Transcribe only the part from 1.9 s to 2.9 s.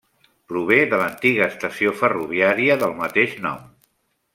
ferroviària